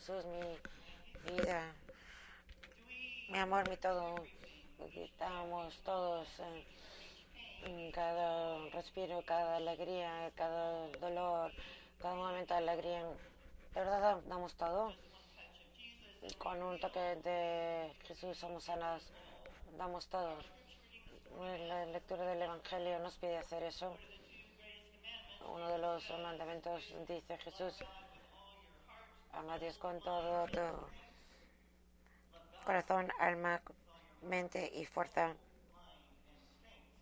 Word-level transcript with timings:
Jesús, 0.00 0.24
mi 0.24 1.34
vida, 1.36 1.74
mi 3.28 3.38
amor, 3.38 3.68
mi 3.68 3.76
todo. 3.76 4.14
Estamos 4.96 5.76
todos 5.82 6.26
en 7.66 7.92
cada 7.92 8.66
respiro, 8.70 9.22
cada 9.26 9.56
alegría, 9.56 10.32
cada 10.36 10.88
dolor, 11.00 11.52
cada 11.98 12.14
momento 12.14 12.54
de 12.54 12.60
alegría. 12.60 13.02
De 13.74 13.80
verdad 13.80 14.22
damos 14.26 14.54
todo. 14.54 14.94
Con 16.38 16.62
un 16.62 16.80
toque 16.80 17.16
de 17.16 17.94
Jesús 18.06 18.38
somos 18.38 18.64
sanados. 18.64 19.02
Damos 19.76 20.06
todo. 20.06 20.38
La 21.68 21.84
lectura 21.84 22.24
del 22.24 22.40
Evangelio 22.40 23.00
nos 23.00 23.18
pide 23.18 23.36
hacer 23.36 23.64
eso. 23.64 23.94
Uno 25.46 25.68
de 25.68 25.76
los 25.76 26.08
mandamientos 26.22 26.84
dice 27.06 27.36
Jesús, 27.36 27.84
ama 29.32 29.54
a 29.54 29.58
Dios 29.58 29.78
con 29.78 30.00
todo 30.00 30.46
tu 30.46 30.60
corazón, 32.64 33.10
alma, 33.18 33.60
mente 34.22 34.70
y 34.74 34.84
fuerza. 34.84 35.34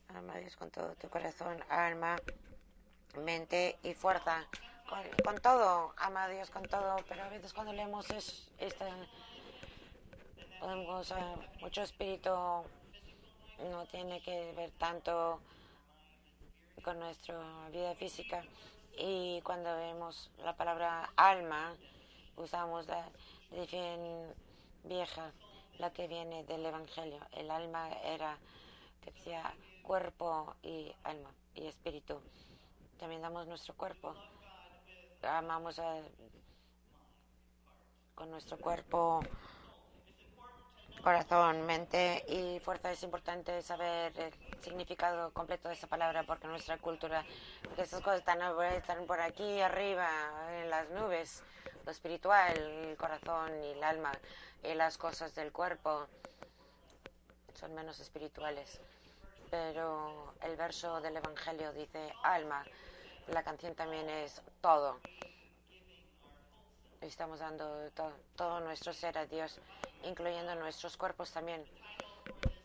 Ama 0.08 0.34
a 0.34 0.38
Dios 0.38 0.56
con 0.56 0.70
todo 0.70 0.94
tu 0.94 1.08
corazón, 1.08 1.62
alma, 1.68 2.16
mente 3.16 3.78
y 3.82 3.94
fuerza. 3.94 4.46
Con, 5.22 5.38
todo, 5.38 5.92
ama 5.98 6.24
a 6.24 6.28
Dios 6.28 6.48
con 6.48 6.62
todo, 6.62 6.96
pero 7.08 7.24
a 7.24 7.28
veces 7.28 7.52
cuando 7.52 7.74
leemos 7.74 8.08
es, 8.10 8.48
este, 8.58 8.86
podemos, 10.60 11.12
mucho 11.60 11.82
espíritu 11.82 12.30
no 12.30 13.86
tiene 13.90 14.22
que 14.22 14.52
ver 14.52 14.70
tanto 14.78 15.40
con 16.82 16.98
nuestra 16.98 17.36
vida 17.70 17.94
física 17.96 18.42
y 18.96 19.42
cuando 19.42 19.76
vemos 19.76 20.30
la 20.38 20.56
palabra 20.56 21.10
alma 21.16 21.74
usamos 22.38 22.86
la 22.86 23.08
definición 23.50 24.34
vieja 24.84 25.32
la 25.78 25.92
que 25.92 26.08
viene 26.08 26.44
del 26.44 26.64
evangelio. 26.66 27.20
El 27.32 27.50
alma 27.50 27.90
era 28.04 28.38
que 29.02 29.12
decía 29.12 29.54
cuerpo 29.82 30.56
y 30.62 30.92
alma 31.04 31.30
y 31.54 31.66
espíritu. 31.66 32.20
También 32.98 33.22
damos 33.22 33.46
nuestro 33.46 33.74
cuerpo. 33.74 34.14
Amamos 35.22 35.80
con 38.14 38.30
nuestro 38.30 38.58
cuerpo 38.58 39.20
corazón, 41.02 41.64
mente 41.64 42.24
y 42.28 42.60
fuerza. 42.60 42.90
Es 42.90 43.02
importante 43.02 43.62
saber 43.62 44.12
el 44.18 44.32
significado 44.60 45.32
completo 45.32 45.68
de 45.68 45.74
esa 45.74 45.86
palabra 45.86 46.24
porque 46.24 46.46
nuestra 46.48 46.76
cultura, 46.78 47.24
que 47.74 47.82
esas 47.82 48.00
cosas 48.00 48.18
están, 48.20 48.40
están 48.72 49.06
por 49.06 49.20
aquí 49.20 49.60
arriba, 49.60 50.10
en 50.60 50.70
las 50.70 50.90
nubes, 50.90 51.42
espiritual, 51.90 52.56
el 52.56 52.96
corazón 52.96 53.52
y 53.64 53.68
el 53.68 53.82
alma 53.82 54.12
y 54.62 54.74
las 54.74 54.98
cosas 54.98 55.34
del 55.34 55.52
cuerpo 55.52 56.06
son 57.54 57.74
menos 57.74 58.00
espirituales. 58.00 58.80
Pero 59.50 60.34
el 60.42 60.56
verso 60.56 61.00
del 61.00 61.16
Evangelio 61.16 61.72
dice 61.72 62.12
alma, 62.22 62.64
la 63.28 63.42
canción 63.42 63.74
también 63.74 64.08
es 64.08 64.42
todo. 64.60 64.98
Estamos 67.00 67.40
dando 67.40 67.90
todo 68.36 68.60
nuestro 68.60 68.92
ser 68.92 69.16
a 69.18 69.26
Dios 69.26 69.60
incluyendo 70.04 70.54
nuestros 70.54 70.96
cuerpos 70.96 71.30
también. 71.32 71.64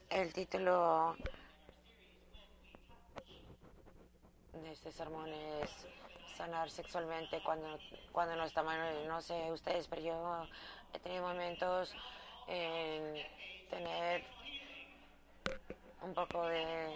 El 0.10 0.34
título 0.34 1.16
de 4.54 4.72
este 4.72 4.92
sermón 4.92 5.30
es 5.30 5.70
sanar 6.38 6.70
sexualmente 6.70 7.42
cuando, 7.44 7.78
cuando 8.12 8.36
no 8.36 8.46
estamos, 8.46 8.76
no 9.08 9.22
sé 9.22 9.52
ustedes, 9.52 9.88
pero 9.88 10.02
yo 10.02 10.48
he 10.94 11.00
tenido 11.00 11.24
momentos 11.24 11.94
en 12.48 13.16
tener 13.70 14.24
un 16.02 16.14
poco 16.14 16.46
de 16.48 16.94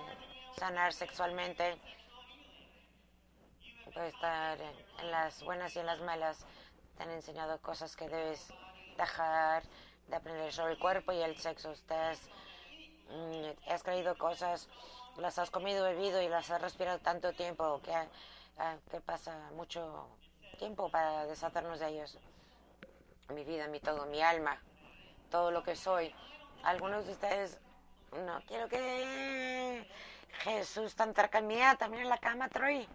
sanar 0.57 0.93
sexualmente. 0.93 1.79
Puede 3.93 4.09
estar 4.09 4.57
en 4.99 5.11
las 5.11 5.43
buenas 5.43 5.75
y 5.75 5.79
en 5.79 5.85
las 5.85 5.99
malas. 6.01 6.45
Te 6.97 7.03
han 7.03 7.11
enseñado 7.11 7.59
cosas 7.61 7.95
que 7.95 8.07
debes 8.09 8.53
dejar 8.97 9.63
de 10.07 10.15
aprender 10.15 10.51
sobre 10.51 10.73
el 10.73 10.79
cuerpo 10.79 11.11
y 11.13 11.21
el 11.21 11.37
sexo. 11.37 11.71
Usted 11.71 12.17
mm, 13.09 13.71
has 13.71 13.83
creído 13.83 14.17
cosas, 14.17 14.67
las 15.17 15.39
has 15.39 15.49
comido, 15.49 15.85
bebido 15.85 16.21
y 16.21 16.27
las 16.27 16.49
has 16.51 16.61
respirado 16.61 16.99
tanto 16.99 17.33
tiempo 17.33 17.81
que, 17.83 17.93
que 18.89 19.01
pasa 19.01 19.51
mucho 19.55 20.07
tiempo 20.57 20.89
para 20.89 21.25
deshacernos 21.25 21.79
de 21.79 21.89
ellos. 21.89 22.17
Mi 23.33 23.43
vida, 23.43 23.67
mi 23.67 23.79
todo, 23.79 24.05
mi 24.05 24.21
alma, 24.21 24.61
todo 25.29 25.51
lo 25.51 25.63
que 25.63 25.75
soy. 25.75 26.13
Algunos 26.63 27.05
de 27.05 27.11
ustedes, 27.11 27.59
no 28.25 28.41
quiero 28.47 28.67
que 28.67 29.87
Jesús 30.39 30.95
tan 30.95 31.13
cerca 31.13 31.41
mía, 31.41 31.75
también 31.77 32.03
en 32.03 32.09
la 32.09 32.17
cama, 32.17 32.49
Troy. 32.49 32.87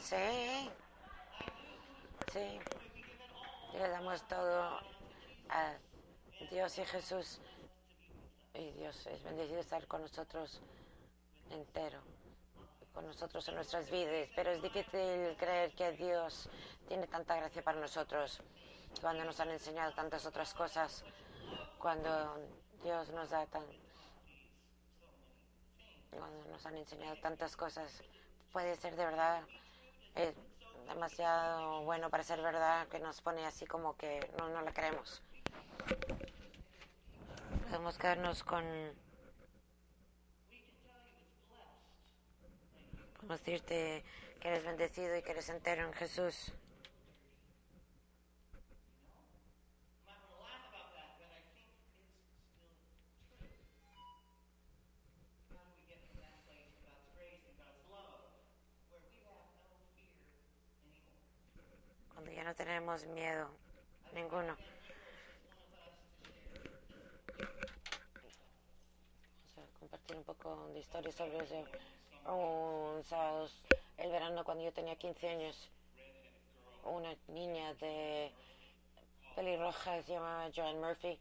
Sí. 0.00 0.70
Sí. 2.32 2.60
Le 3.72 3.88
damos 3.88 4.22
todo 4.28 4.80
a 5.48 5.74
Dios 6.50 6.78
y 6.78 6.84
Jesús. 6.84 7.40
Y 8.54 8.72
Dios 8.72 9.06
es 9.06 9.22
bendecido 9.22 9.60
estar 9.60 9.86
con 9.86 10.02
nosotros 10.02 10.60
entero, 11.50 12.00
nosotros 13.02 13.46
en 13.48 13.54
nuestras 13.54 13.90
vidas. 13.90 14.28
Pero 14.34 14.50
es 14.50 14.62
difícil 14.62 15.36
creer 15.38 15.72
que 15.74 15.92
Dios 15.92 16.48
tiene 16.88 17.06
tanta 17.06 17.36
gracia 17.36 17.62
para 17.62 17.80
nosotros 17.80 18.40
cuando 19.00 19.24
nos 19.24 19.38
han 19.40 19.50
enseñado 19.50 19.92
tantas 19.92 20.26
otras 20.26 20.52
cosas, 20.52 21.04
cuando 21.78 22.36
Dios 22.82 23.08
nos 23.10 23.30
da 23.30 23.46
tan. 23.46 23.64
cuando 26.10 26.44
nos 26.50 26.66
han 26.66 26.76
enseñado 26.76 27.16
tantas 27.22 27.56
cosas. 27.56 28.02
Puede 28.52 28.74
ser 28.76 28.96
de 28.96 29.04
verdad 29.04 29.42
es 30.14 30.34
demasiado 30.88 31.82
bueno 31.82 32.10
para 32.10 32.24
ser 32.24 32.40
verdad 32.42 32.88
que 32.88 32.98
nos 32.98 33.20
pone 33.20 33.46
así 33.46 33.66
como 33.66 33.96
que 33.96 34.28
no, 34.38 34.48
no 34.48 34.60
la 34.62 34.72
creemos. 34.72 35.22
Podemos 37.68 37.96
quedarnos 37.98 38.42
con... 38.42 38.64
Podemos 43.30 43.46
decirte 43.46 44.02
que 44.40 44.48
eres 44.48 44.64
bendecido 44.64 45.16
y 45.16 45.22
que 45.22 45.30
eres 45.30 45.48
entero 45.50 45.86
en 45.86 45.92
Jesús. 45.92 46.52
Cuando 62.12 62.32
ya 62.32 62.42
no 62.42 62.54
tenemos 62.56 63.06
miedo, 63.06 63.48
ninguno. 64.12 64.56
un 70.16 70.24
poco 70.24 70.68
de 70.74 70.80
historia 70.80 71.12
sobre 71.12 71.38
eso. 71.44 71.64
Un 72.26 73.02
sábado, 73.04 73.48
el 73.96 74.10
verano, 74.10 74.44
cuando 74.44 74.62
yo 74.62 74.72
tenía 74.72 74.96
15 74.96 75.28
años, 75.28 75.70
una 76.84 77.14
niña 77.28 77.74
de 77.74 78.30
pelirroja 79.34 80.02
se 80.02 80.12
llamaba 80.12 80.50
Joan 80.54 80.80
Murphy. 80.80 81.18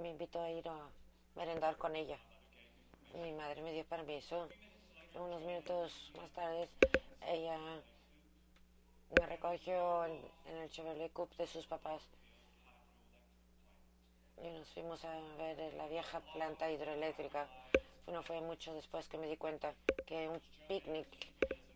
Me 0.00 0.10
invitó 0.10 0.40
a 0.42 0.50
ir 0.50 0.68
a 0.68 0.90
merendar 1.36 1.76
con 1.76 1.94
ella. 1.94 2.18
Mi 3.14 3.32
madre 3.32 3.62
me 3.62 3.72
dio 3.72 3.84
permiso. 3.84 4.48
Unos 5.14 5.40
minutos 5.42 6.12
más 6.16 6.30
tarde, 6.32 6.68
ella 7.26 7.58
me 9.18 9.26
recogió 9.26 10.04
en, 10.04 10.20
el 10.46 10.70
Chevrolet 10.70 11.12
Coupe 11.12 11.36
de 11.38 11.46
sus 11.46 11.66
papás 11.66 12.02
y 14.42 14.50
nos 14.50 14.68
fuimos 14.68 15.02
a 15.04 15.18
ver 15.38 15.72
la 15.74 15.86
vieja 15.86 16.20
planta 16.34 16.70
hidroeléctrica 16.70 17.48
no 18.06 18.22
fue 18.22 18.40
mucho 18.40 18.72
después 18.74 19.08
que 19.08 19.18
me 19.18 19.26
di 19.26 19.36
cuenta 19.36 19.74
que 20.06 20.28
un 20.28 20.40
picnic 20.68 21.06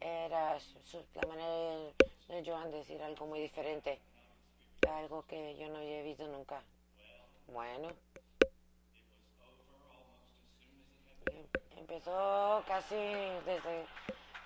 era 0.01 0.59
la 1.15 1.29
manera 1.29 1.51
de, 2.29 2.45
Joan 2.45 2.71
decir 2.71 3.03
algo 3.03 3.27
muy 3.27 3.41
diferente, 3.41 3.99
algo 4.89 5.25
que 5.27 5.57
yo 5.57 5.69
no 5.69 5.79
había 5.79 6.03
visto 6.03 6.27
nunca. 6.29 6.63
Bueno, 7.49 7.91
empezó 11.77 12.63
casi 12.67 12.95
desde, 12.95 13.87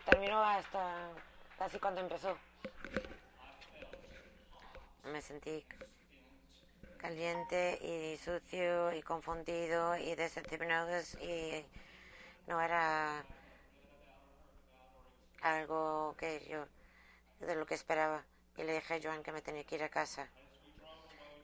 terminó 0.06 0.42
hasta 0.42 1.10
casi 1.58 1.78
cuando 1.78 2.00
empezó. 2.00 2.37
Me 5.04 5.20
sentí 5.20 5.62
caliente 7.04 7.78
y 7.82 8.16
sucio 8.16 8.90
y 8.94 9.02
confundido 9.02 9.94
y 9.94 10.14
decepcionado 10.14 10.90
y 11.20 11.62
no 12.46 12.58
era 12.62 13.22
algo 15.42 16.14
que 16.16 16.46
yo 16.48 16.64
de 17.46 17.56
lo 17.56 17.66
que 17.66 17.74
esperaba 17.74 18.24
y 18.56 18.62
le 18.62 18.76
dije 18.76 18.94
a 18.94 19.00
Joan 19.02 19.22
que 19.22 19.32
me 19.32 19.42
tenía 19.42 19.64
que 19.64 19.74
ir 19.74 19.82
a 19.82 19.90
casa. 19.90 20.26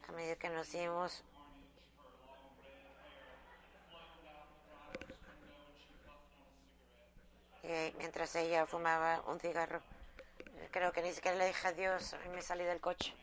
A 0.09 0.13
medida 0.13 0.37
que 0.37 0.49
nos 0.49 0.73
íbamos, 0.73 1.23
y 7.63 7.95
mientras 7.99 8.35
ella 8.35 8.65
fumaba 8.65 9.21
un 9.27 9.39
cigarro, 9.39 9.83
creo 10.71 10.91
que 10.91 11.03
ni 11.03 11.13
siquiera 11.13 11.37
le 11.37 11.49
dije 11.49 11.69
adiós, 11.69 12.17
y 12.25 12.29
me 12.31 12.41
salí 12.41 12.65
del 12.65 12.81
coche, 12.81 13.15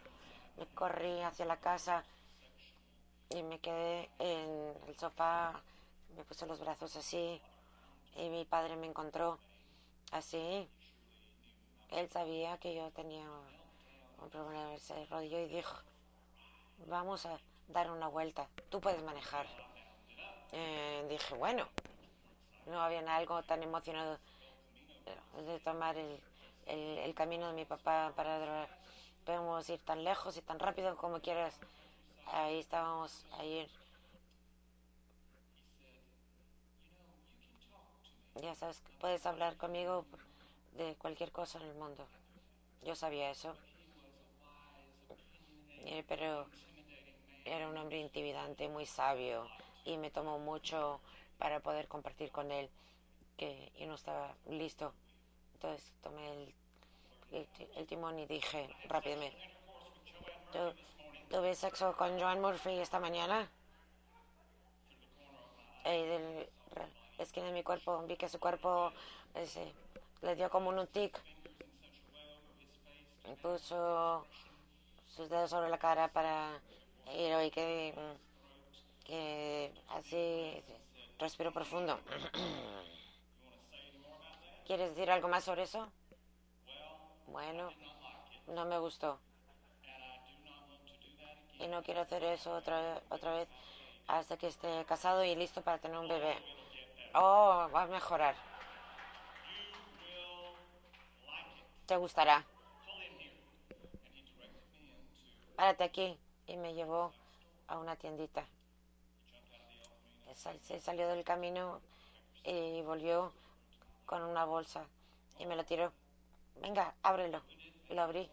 me 0.56 0.68
corrí 0.68 1.24
hacia 1.24 1.46
la 1.46 1.58
casa 1.58 2.06
y 3.30 3.44
me 3.44 3.60
quedé 3.60 4.10
en 4.20 4.74
el 4.88 4.98
sofá, 4.98 5.62
me 6.16 6.24
puse 6.24 6.46
los 6.46 6.60
brazos 6.60 6.96
así 6.96 7.42
y 8.16 8.30
mi 8.30 8.46
padre 8.46 8.76
me 8.76 8.88
encontró 8.88 9.38
así. 10.12 10.68
Él 11.92 12.10
sabía 12.10 12.58
que 12.58 12.76
yo 12.76 12.90
tenía 12.92 13.26
un 14.22 14.30
problema 14.30 14.72
de 14.72 15.06
rodillo 15.10 15.40
y 15.40 15.48
dijo, 15.48 15.78
vamos 16.88 17.26
a 17.26 17.40
dar 17.70 17.92
una 17.92 18.08
vuelta, 18.08 18.48
tú 18.70 18.80
puedes 18.82 19.02
manejar. 19.04 19.46
Eh, 20.52 21.06
dije, 21.10 21.36
bueno, 21.36 21.68
no 22.66 22.82
había 22.82 23.00
algo 23.16 23.44
tan 23.44 23.64
emocionado 23.64 24.18
de 25.46 25.60
tomar 25.60 25.98
el, 25.98 26.20
el, 26.66 26.98
el 27.00 27.14
camino 27.14 27.48
de 27.48 27.54
mi 27.54 27.66
papá 27.66 28.12
para 28.16 28.68
podemos 29.26 29.68
ir 29.70 29.80
tan 29.80 30.04
lejos 30.06 30.38
y 30.38 30.42
tan 30.42 30.58
rápido 30.58 30.96
como 30.96 31.20
quieras. 31.20 31.60
Ahí 32.32 32.60
estábamos 32.60 33.26
ayer. 33.40 33.70
Ya 38.42 38.54
sabes, 38.56 38.84
puedes 39.00 39.26
hablar 39.26 39.58
conmigo 39.58 40.06
de 40.78 40.96
cualquier 40.96 41.32
cosa 41.32 41.60
en 41.60 41.66
el 41.66 41.76
mundo. 41.76 42.08
Yo 42.84 42.96
sabía 42.96 43.32
eso. 43.32 43.56
Eh, 45.86 46.04
pero 46.08 46.48
era 47.46 47.68
un 47.70 47.78
hombre 47.78 48.00
intimidante, 48.00 48.68
muy 48.68 48.86
sabio, 48.86 49.48
y 49.86 49.98
me 49.98 50.12
tomó 50.12 50.38
mucho 50.38 51.00
para 51.38 51.62
poder 51.62 51.88
compartir 51.88 52.32
con 52.32 52.52
él 52.52 52.70
que 53.38 53.72
yo 53.80 53.88
no 53.88 53.96
estaba 53.96 54.36
listo. 54.50 54.94
Entonces 55.54 55.94
tomé 56.04 56.54
el, 57.32 57.88
timón 57.88 58.20
y 58.20 58.26
dije 58.26 58.70
rápidamente, 58.90 59.38
¿Tú, 60.52 60.60
tuve 61.30 61.56
sexo 61.56 61.96
con 61.96 62.20
Joan 62.20 62.42
Murphy 62.42 62.80
esta 62.80 63.00
mañana. 63.00 63.50
Y 65.86 66.04
del 66.04 66.50
esquina 67.18 67.48
de 67.48 67.54
mi 67.54 67.64
cuerpo 67.64 68.04
vi 68.08 68.16
que 68.16 68.30
su 68.30 68.40
cuerpo 68.40 68.92
le 70.22 70.36
dio 70.36 70.50
como 70.50 70.70
un 70.70 70.88
tic. 70.88 71.20
Puso 73.42 74.26
sus 75.08 75.30
dedos 75.30 75.50
sobre 75.50 75.70
la 75.70 75.78
cara 75.78 76.08
para 76.08 76.62
ir 77.14 77.34
hoy 77.36 77.52
que, 77.52 77.94
que 79.04 79.74
así 79.90 80.64
respiro 81.20 81.52
profundo. 81.52 82.00
¿Quieres 84.66 84.96
decir 84.96 85.12
algo 85.12 85.28
más 85.28 85.44
sobre 85.44 85.64
eso? 85.64 85.90
Bueno, 87.28 87.70
no 88.48 88.66
me 88.66 88.80
gustó. 88.80 89.20
Y 91.60 91.68
no 91.68 91.82
quiero 91.84 92.02
hacer 92.02 92.24
eso 92.24 92.54
otra, 92.54 93.02
otra 93.10 93.34
vez 93.34 93.48
hasta 94.08 94.38
que 94.38 94.48
esté 94.48 94.86
casado 94.86 95.24
y 95.24 95.36
listo 95.36 95.62
para 95.62 95.80
tener 95.80 95.98
un 95.98 96.08
bebé. 96.08 96.38
Oh, 97.14 97.70
va 97.74 97.84
a 97.84 97.88
mejorar. 97.88 98.36
Te 101.86 101.98
gustará. 101.98 102.46
Párate 105.56 105.84
aquí. 105.84 106.18
Y 106.48 106.56
me 106.56 106.74
llevó 106.74 107.12
a 107.68 107.78
una 107.78 107.96
tiendita. 107.98 108.46
Se 110.62 110.80
salió 110.80 111.10
del 111.10 111.26
camino 111.26 111.82
y 112.44 112.82
volvió 112.84 113.34
con 114.06 114.22
una 114.24 114.46
bolsa 114.46 114.86
y 115.40 115.46
me 115.46 115.56
lo 115.56 115.66
tiró. 115.66 115.92
Venga, 116.62 116.94
ábrelo. 117.04 117.42
Lo 117.90 118.02
abrí. 118.04 118.30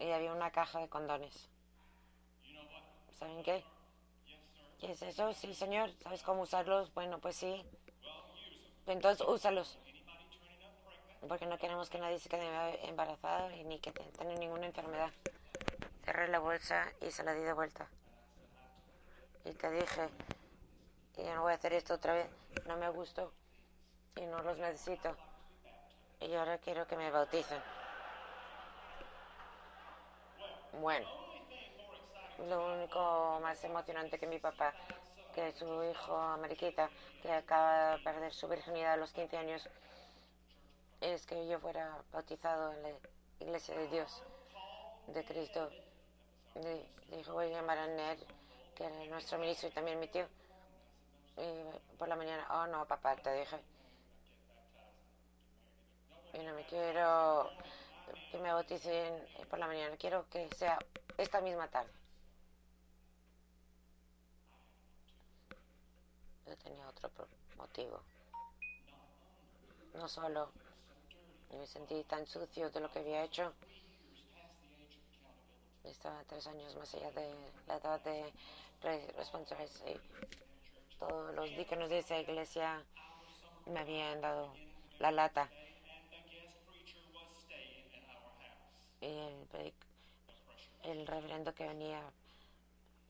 Y 0.00 0.10
había 0.10 0.32
una 0.32 0.50
caja 0.50 0.80
de 0.80 0.88
condones. 0.88 1.48
¿Saben 3.20 3.42
qué? 3.42 3.62
¿Qué 4.80 4.92
es 4.92 5.02
eso? 5.02 5.32
Sí, 5.34 5.54
señor. 5.54 5.90
¿Sabes 6.02 6.22
cómo 6.22 6.42
usarlos? 6.42 6.92
Bueno, 6.94 7.18
pues 7.18 7.36
sí. 7.36 7.64
Entonces, 8.86 9.26
úsalos. 9.28 9.78
Porque 11.28 11.44
no 11.44 11.58
queremos 11.58 11.90
que 11.90 11.98
nadie 11.98 12.18
se 12.18 12.30
quede 12.30 12.88
embarazada 12.88 13.50
ni 13.50 13.78
que 13.78 13.92
tenga 13.92 14.34
ninguna 14.36 14.66
enfermedad. 14.66 15.12
Cerré 16.02 16.28
la 16.28 16.38
bolsa 16.38 16.90
y 17.02 17.10
se 17.10 17.22
la 17.22 17.34
di 17.34 17.42
de 17.42 17.52
vuelta. 17.52 17.90
Y 19.44 19.52
te 19.52 19.70
dije, 19.70 20.08
y 21.18 21.24
yo 21.24 21.34
no 21.34 21.42
voy 21.42 21.52
a 21.52 21.56
hacer 21.56 21.74
esto 21.74 21.94
otra 21.94 22.14
vez. 22.14 22.30
No 22.66 22.78
me 22.78 22.88
gustó 22.88 23.34
y 24.16 24.22
no 24.22 24.42
los 24.42 24.56
necesito. 24.56 25.14
Y 26.20 26.32
ahora 26.34 26.56
quiero 26.56 26.86
que 26.86 26.96
me 26.96 27.10
bauticen. 27.10 27.62
Bueno, 30.80 31.06
lo 32.48 32.74
único 32.74 33.38
más 33.40 33.62
emocionante 33.64 34.18
que 34.18 34.26
mi 34.26 34.38
papá, 34.38 34.72
que 35.34 35.52
su 35.52 35.84
hijo 35.84 36.36
Mariquita, 36.38 36.90
que 37.22 37.32
acaba 37.32 37.96
de 37.96 38.02
perder 38.02 38.32
su 38.32 38.48
virginidad 38.48 38.94
a 38.94 38.96
los 38.96 39.12
15 39.12 39.36
años, 39.36 39.68
es 41.00 41.26
que 41.26 41.46
yo 41.46 41.58
fuera 41.60 41.98
bautizado 42.12 42.72
en 42.72 42.82
la 42.82 42.90
iglesia 43.40 43.76
de 43.76 43.88
Dios, 43.88 44.22
de 45.06 45.24
Cristo. 45.24 45.70
dijo, 47.10 47.32
voy 47.32 47.46
a 47.46 47.60
llamar 47.60 47.78
a 47.78 47.86
Ned, 47.86 48.18
que 48.74 48.84
era 48.84 49.04
nuestro 49.06 49.38
ministro 49.38 49.68
y 49.68 49.72
también 49.72 49.98
mi 49.98 50.08
tío. 50.08 50.26
Por 51.98 52.08
la 52.08 52.16
mañana, 52.16 52.46
oh 52.50 52.66
no, 52.66 52.86
papá, 52.86 53.16
te 53.16 53.32
dije. 53.32 53.58
Y 56.34 56.38
no 56.38 56.54
me 56.54 56.64
quiero 56.66 57.50
que 58.30 58.38
me 58.38 58.52
bauticen 58.52 59.26
por 59.48 59.58
la 59.58 59.66
mañana, 59.66 59.96
quiero 59.96 60.28
que 60.28 60.48
sea 60.54 60.78
esta 61.16 61.40
misma 61.40 61.68
tarde. 61.68 61.99
Yo 66.50 66.56
tenía 66.56 66.88
otro 66.88 67.08
motivo. 67.56 68.00
No 69.94 70.08
solo 70.08 70.50
me 71.52 71.64
sentí 71.64 72.02
tan 72.02 72.26
sucio 72.26 72.70
de 72.70 72.80
lo 72.80 72.90
que 72.90 72.98
había 72.98 73.22
hecho. 73.22 73.52
Estaba 75.84 76.24
tres 76.24 76.48
años 76.48 76.74
más 76.74 76.92
allá 76.92 77.12
de 77.12 77.32
la 77.68 77.76
edad 77.76 78.00
de 78.00 78.32
responsabilidad. 79.16 80.00
Todos 80.98 81.32
los 81.36 81.48
díconos 81.50 81.88
de 81.88 81.98
esa 81.98 82.18
iglesia 82.18 82.84
me 83.66 83.78
habían 83.78 84.20
dado 84.20 84.52
la 84.98 85.12
lata. 85.12 85.48
Y 89.00 89.06
el, 89.06 89.72
el 90.82 91.06
reverendo 91.06 91.54
que 91.54 91.68
venía 91.68 92.12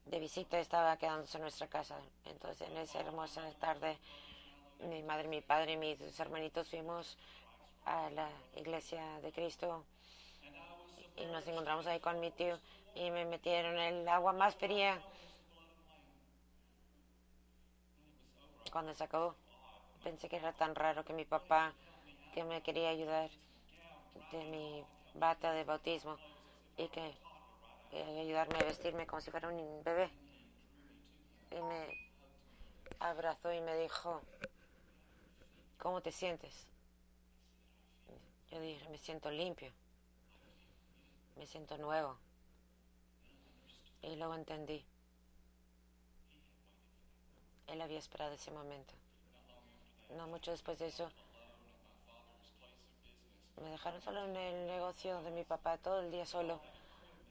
de 0.07 0.19
visita 0.19 0.59
estaba 0.59 0.97
quedándose 0.97 1.39
en 1.39 1.43
nuestra 1.43 1.69
casa. 1.69 1.97
Entonces, 2.25 2.69
en 2.69 2.77
esa 2.79 3.01
hermosa 3.01 3.43
tarde, 3.61 3.99
mi 4.81 5.03
madre, 5.03 5.29
mi 5.29 5.41
padre 5.41 5.73
y 5.73 5.77
mis 5.77 6.19
hermanitos 6.19 6.69
fuimos 6.69 7.17
a 7.85 8.11
la 8.11 8.31
iglesia 8.57 9.21
de 9.21 9.33
Cristo 9.33 9.85
y 11.17 11.27
nos 11.27 11.47
encontramos 11.47 11.87
ahí 11.87 12.01
con 12.01 12.21
mi 12.21 12.31
tío 12.31 12.59
y 12.95 13.11
me 13.11 13.25
metieron 13.25 13.79
el 13.79 14.09
agua 14.09 14.33
más 14.33 14.55
fría. 14.57 15.01
Cuando 18.73 18.95
se 18.95 19.05
acabó, 19.05 19.35
pensé 20.03 20.29
que 20.29 20.37
era 20.37 20.53
tan 20.53 20.75
raro 20.75 21.05
que 21.05 21.13
mi 21.13 21.25
papá, 21.25 21.73
que 22.33 22.45
me 22.45 22.63
quería 22.63 22.91
ayudar 22.91 23.31
de 24.33 24.45
mi 24.45 24.85
bata 25.15 25.53
de 25.53 25.65
bautismo 25.65 26.17
y 26.77 26.89
que 26.89 27.15
quería 27.91 28.23
ayudarme 28.23 28.59
a 28.59 28.65
vestirme 28.65 29.07
como 29.07 29.21
si 29.21 29.31
fuera 29.31 29.49
un 29.49 29.83
bebé. 29.83 30.11
Y 31.51 31.61
me 31.61 32.11
abrazó 33.01 33.53
y 33.53 33.61
me 33.61 33.77
dijo, 33.77 34.23
¿cómo 35.79 36.01
te 36.01 36.13
sientes? 36.13 36.67
Yo 38.51 38.61
dije, 38.61 38.89
me 38.89 38.99
siento 38.99 39.31
limpio, 39.31 39.73
me 41.37 41.47
siento 41.47 41.77
nuevo. 41.79 42.17
Y 44.03 44.17
luego 44.17 44.35
entendí. 44.35 44.85
Él 47.67 47.81
había 47.81 47.99
esperado 47.99 48.33
ese 48.33 48.51
momento. 48.51 48.95
No 50.17 50.27
mucho 50.27 50.51
después 50.51 50.79
de 50.79 50.89
eso, 50.89 51.09
me 53.63 53.71
dejaron 53.71 54.01
solo 54.01 54.25
en 54.25 54.37
el 54.37 54.67
negocio 54.67 55.23
de 55.23 55.31
mi 55.31 55.45
papá 55.45 55.77
todo 55.79 56.01
el 56.01 56.11
día 56.11 56.27
solo, 56.27 56.61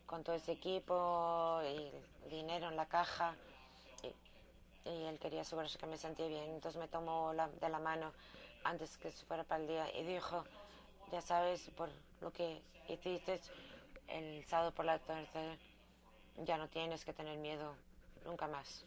con 0.10 0.24
todo 0.24 0.36
ese 0.36 0.54
equipo 0.54 1.62
y 1.63 1.92
dinero 2.30 2.68
en 2.68 2.75
la 2.75 2.88
caja. 2.88 3.36
Y, 4.01 4.89
y 4.89 5.04
él 5.06 5.20
quería 5.20 5.42
asegurarse 5.42 5.78
que 5.78 5.86
me 5.86 5.98
sentía 5.98 6.28
bien. 6.28 6.50
Entonces 6.50 6.82
me 6.82 6.88
tomó 6.88 7.32
la, 7.34 7.48
de 7.48 7.70
la 7.70 7.78
mano 7.78 8.12
antes 8.63 8.98
que 8.98 9.12
se 9.12 9.24
fuera 9.25 9.44
para 9.44 9.62
el 9.62 9.68
día 9.68 9.96
y 9.96 10.04
dijo, 10.04 10.44
ya 11.12 11.22
sabes, 11.22 11.70
por 11.78 11.89
lo 12.22 12.32
que 12.32 12.60
hiciste, 12.88 13.39
el 14.08 14.44
sábado 14.46 14.72
por 14.72 14.86
la 14.86 14.98
tarde 14.98 15.60
ya 16.38 16.58
no 16.58 16.68
tienes 16.70 17.06
que 17.06 17.13
tener 17.13 17.38
miedo 17.38 17.75
nunca 18.25 18.48
más. 18.48 18.84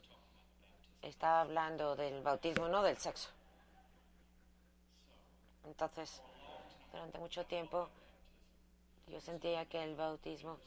Estaba 1.02 1.43
hablando 1.43 1.95
del 1.95 2.21
bautismo, 2.23 2.67
no 2.67 2.83
del 2.83 2.97
sexo. 2.99 3.29
Entonces, 5.67 6.21
durante 6.91 7.19
mucho 7.19 7.47
tiempo 7.47 7.88
yo 9.07 9.21
sentía 9.21 9.67
que 9.67 9.83
el 9.85 9.95
bautismo 9.95 10.59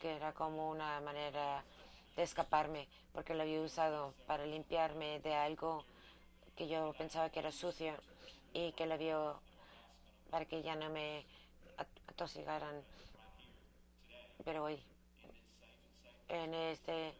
que 0.00 0.16
era 0.16 0.32
como 0.32 0.70
una 0.70 1.00
manera 1.00 1.62
de 2.16 2.22
escaparme, 2.22 2.88
porque 3.12 3.34
lo 3.34 3.42
había 3.42 3.60
usado 3.60 4.14
para 4.26 4.44
limpiarme 4.46 5.20
de 5.20 5.34
algo 5.34 5.84
que 6.56 6.68
yo 6.68 6.92
pensaba 6.96 7.30
que 7.30 7.40
era 7.40 7.52
sucio 7.52 7.94
y 8.52 8.72
que 8.72 8.86
lo 8.86 8.94
había 8.94 9.34
para 10.30 10.44
que 10.44 10.62
ya 10.62 10.76
no 10.76 10.90
me 10.90 11.24
atosigaran. 12.06 12.82
Pero 14.44 14.64
hoy, 14.64 14.82
en 16.28 16.54
este 16.54 17.14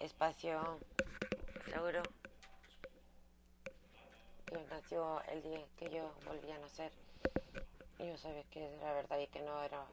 espacio 0.00 0.78
seguro, 1.70 2.02
que 4.46 4.58
nació 4.70 5.20
el 5.24 5.42
día 5.42 5.64
que 5.78 5.90
yo 5.90 6.12
volví 6.24 6.50
a 6.50 6.58
nacer, 6.58 6.92
yo 7.98 8.16
sabía 8.16 8.44
que 8.44 8.74
era 8.76 8.92
verdad 8.94 9.18
y 9.18 9.26
que 9.26 9.40
no 9.40 9.62
era 9.62 9.84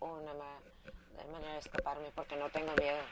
una 0.00 0.32
manera 1.26 1.52
de 1.54 1.58
escaparme 1.58 2.10
porque 2.14 2.36
no 2.36 2.48
tengo 2.50 2.72
miedo. 2.74 3.02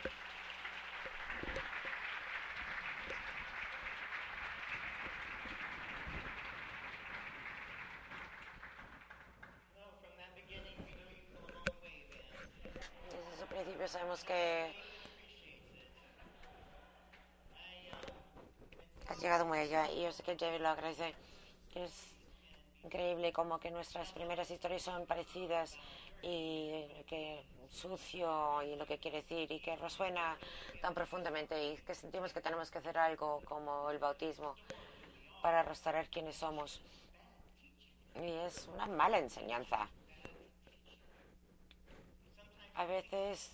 sabemos 13.89 14.25
que 14.25 14.73
has 19.09 19.19
llegado 19.21 19.47
muy 19.47 19.59
allá 19.59 19.91
y 19.91 20.03
yo 20.03 20.13
sé 20.13 20.23
que 20.23 20.35
David 20.35 20.61
lo 20.61 20.69
agradece. 20.69 21.15
Es 21.75 21.93
increíble 22.83 23.33
como 23.33 23.59
que 23.59 23.71
nuestras 23.71 24.13
primeras 24.13 24.51
historias 24.51 24.83
son 24.83 25.07
parecidas 25.07 25.77
y 26.29 27.05
que 27.07 27.45
sucio 27.71 28.63
y 28.63 28.75
lo 28.75 28.85
que 28.85 28.99
quiere 28.99 29.19
decir 29.19 29.51
y 29.53 29.61
que 29.61 29.77
resuena 29.77 30.37
tan 30.81 30.93
profundamente 30.93 31.73
y 31.73 31.77
que 31.77 31.95
sentimos 31.95 32.33
que 32.33 32.41
tenemos 32.41 32.71
que 32.71 32.79
hacer 32.79 32.99
algo 32.99 33.41
como 33.45 33.91
el 33.91 33.99
bautismo 33.99 34.57
para 35.41 35.63
restaurar 35.63 36.09
quienes 36.09 36.37
somos. 36.37 36.81
Y 38.17 38.31
es 38.47 38.67
una 38.67 38.87
mala 38.87 39.19
enseñanza. 39.19 39.89
A 42.75 42.85
veces 42.87 43.53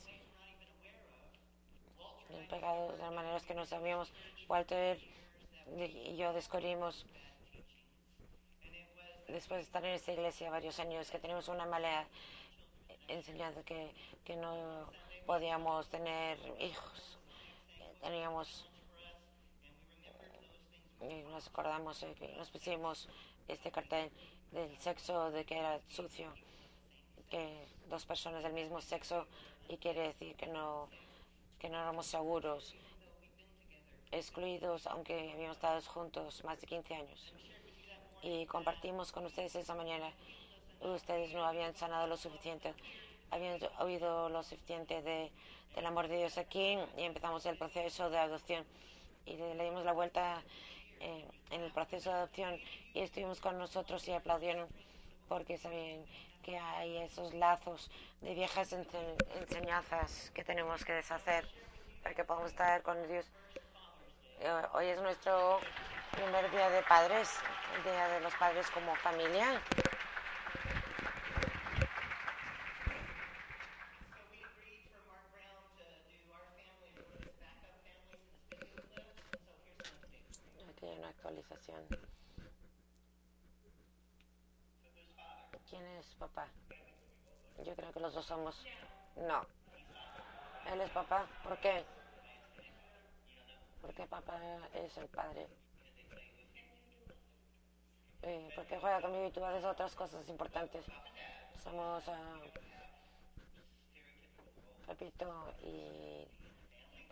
pegados 2.48 2.98
de 2.98 3.10
maneras 3.10 3.44
que 3.44 3.54
no 3.54 3.66
sabíamos. 3.66 4.10
Walter 4.48 4.98
y 5.76 6.16
yo 6.16 6.32
descubrimos, 6.32 7.06
después 9.28 9.58
de 9.58 9.64
estar 9.64 9.84
en 9.84 9.92
esta 9.92 10.12
iglesia 10.12 10.50
varios 10.50 10.78
años, 10.78 11.10
que 11.10 11.18
tenemos 11.18 11.48
una 11.48 11.66
mala 11.66 12.06
enseñanza 13.12 13.62
que, 13.62 13.94
que 14.24 14.36
no 14.36 14.86
podíamos 15.26 15.88
tener 15.88 16.38
hijos. 16.60 17.18
Teníamos, 18.00 18.66
y 21.00 21.22
nos 21.30 21.46
acordamos, 21.48 22.04
nos 22.36 22.50
pusimos 22.50 23.08
este 23.48 23.70
cartel 23.70 24.10
del 24.50 24.76
sexo, 24.78 25.30
de 25.30 25.44
que 25.44 25.58
era 25.58 25.80
sucio, 25.88 26.32
que 27.30 27.66
dos 27.88 28.04
personas 28.04 28.42
del 28.42 28.52
mismo 28.52 28.80
sexo, 28.80 29.26
y 29.68 29.76
quiere 29.76 30.08
decir 30.08 30.34
que 30.36 30.46
no 30.46 30.88
que 31.62 31.68
no 31.68 31.78
éramos 31.78 32.06
seguros, 32.06 32.74
excluidos, 34.10 34.88
aunque 34.88 35.30
habíamos 35.32 35.56
estado 35.56 35.80
juntos 35.82 36.42
más 36.42 36.60
de 36.60 36.66
15 36.66 36.94
años. 36.96 37.32
Y 38.20 38.46
compartimos 38.46 39.12
con 39.12 39.26
ustedes 39.26 39.54
esa 39.54 39.76
mañana. 39.76 40.12
Ustedes 40.80 41.32
no 41.32 41.44
habían 41.44 41.72
sanado 41.76 42.08
lo 42.08 42.16
suficiente, 42.16 42.74
habían 43.32 43.58
oído 43.78 44.28
lo 44.28 44.42
suficiente 44.42 45.02
de, 45.02 45.32
del 45.74 45.86
amor 45.86 46.06
de 46.06 46.18
Dios 46.18 46.38
aquí 46.38 46.78
y 46.96 47.02
empezamos 47.02 47.44
el 47.46 47.56
proceso 47.56 48.10
de 48.10 48.18
adopción. 48.18 48.64
Y 49.24 49.36
le 49.36 49.64
dimos 49.64 49.84
la 49.84 49.92
vuelta 49.92 50.42
eh, 51.00 51.24
en 51.50 51.62
el 51.62 51.72
proceso 51.72 52.10
de 52.10 52.16
adopción 52.16 52.60
y 52.94 53.00
estuvimos 53.00 53.40
con 53.40 53.58
nosotros 53.58 54.06
y 54.06 54.12
aplaudieron 54.12 54.68
porque 55.28 55.56
sabían 55.56 56.04
que 56.42 56.58
hay 56.58 56.98
esos 56.98 57.32
lazos 57.34 57.90
de 58.20 58.34
viejas 58.34 58.72
enseñanzas 59.40 60.30
que 60.34 60.44
tenemos 60.44 60.84
que 60.84 60.92
deshacer 60.92 61.46
para 62.02 62.14
que 62.14 62.24
podamos 62.24 62.50
estar 62.50 62.82
con 62.82 63.08
Dios. 63.08 63.26
Eh, 64.40 64.62
hoy 64.74 64.86
es 64.86 65.00
nuestro 65.00 65.60
primer 66.10 66.50
día 66.50 66.68
de 66.68 66.82
padres, 66.82 67.30
el 67.76 67.84
día 67.84 68.08
de 68.08 68.20
los 68.20 68.34
padres 68.34 68.68
como 68.72 68.94
familia. 68.96 69.62
Aquí 80.82 80.90
hay 80.90 80.98
una 80.98 81.10
actualización. 81.10 81.86
¿Quién 85.70 85.86
es 85.86 86.06
papá? 86.16 86.48
Yo 87.64 87.76
creo 87.76 87.92
que 87.92 88.00
los 88.00 88.12
dos 88.12 88.26
somos. 88.26 88.66
No. 89.14 89.46
Él 90.72 90.80
es 90.80 90.90
papá. 90.90 91.28
¿Por 91.44 91.56
qué? 91.60 91.84
Porque 93.80 94.04
papá 94.06 94.40
es 94.74 94.96
el 94.98 95.06
padre. 95.06 95.46
Eh, 98.22 98.50
porque 98.56 98.80
juega 98.80 99.00
conmigo 99.00 99.28
y 99.28 99.30
tú 99.30 99.44
haces 99.44 99.64
otras 99.64 99.94
cosas 99.94 100.28
importantes. 100.28 100.84
Somos, 101.62 102.08
uh, 102.08 102.40
repito, 104.88 105.54
y 105.62 106.26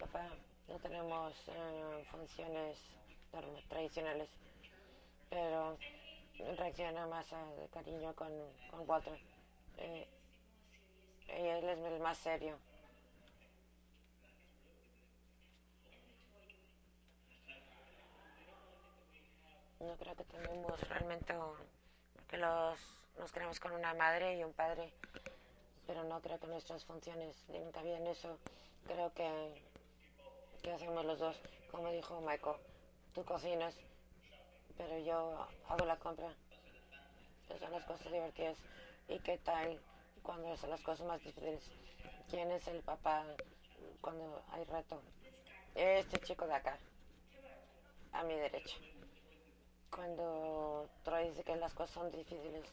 papá, 0.01 0.29
no 0.67 0.77
tenemos 0.81 1.37
uh, 1.47 2.05
funciones 2.11 3.00
tradicionales, 3.69 4.29
pero 5.29 5.79
reacciona 6.57 7.07
más 7.07 7.31
de 7.31 7.69
cariño 7.73 8.15
con, 8.15 8.31
con 8.71 8.89
Walter. 8.89 9.19
Eh, 9.79 10.07
él 11.29 11.65
es 11.69 11.79
el 11.79 12.01
más 12.01 12.19
serio. 12.19 12.59
No 19.81 19.97
creo 19.97 20.15
que 20.15 20.25
tenemos 20.25 20.89
realmente 20.89 21.35
que 22.29 22.37
los, 22.37 22.79
nos 23.19 23.33
queremos 23.33 23.59
con 23.59 23.73
una 23.73 23.95
madre 23.95 24.37
y 24.37 24.45
un 24.45 24.53
padre, 24.53 24.93
pero 25.87 26.05
no 26.05 26.21
creo 26.21 26.39
que 26.39 26.47
nuestras 26.49 26.85
funciones 26.85 27.49
limiten 27.49 27.85
bien 27.85 28.07
eso. 28.07 28.39
Creo 28.87 29.13
que, 29.15 29.63
que 30.63 30.73
hacemos 30.73 31.05
los 31.05 31.19
dos. 31.19 31.41
Como 31.71 31.91
dijo 31.93 32.21
Michael, 32.21 32.57
tú 33.15 33.25
cocinas, 33.25 33.75
pero 34.77 34.99
yo 34.99 35.47
hago 35.69 35.85
la 35.85 35.99
compra. 35.99 36.33
Esas 37.45 37.61
son 37.61 37.73
las 37.73 37.85
cosas 37.85 38.13
divertidas. 38.13 38.57
¿Y 39.09 39.19
qué 39.21 39.39
tal 39.39 39.81
cuando 40.23 40.57
son 40.57 40.71
las 40.71 40.81
cosas 40.83 41.07
más 41.07 41.23
difíciles? 41.23 41.63
¿Quién 42.29 42.51
es 42.51 42.67
el 42.69 42.83
papá 42.83 43.25
cuando 44.01 44.43
hay 44.53 44.65
reto? 44.65 45.03
Este 45.75 46.21
chico 46.21 46.47
de 46.47 46.55
acá, 46.55 46.79
a 48.13 48.23
mi 48.23 48.35
derecha. 48.35 48.77
Cuando 49.91 50.89
Troy 51.03 51.33
que 51.45 51.57
las 51.57 51.75
cosas 51.75 51.95
son 51.95 52.11
difíciles, 52.13 52.65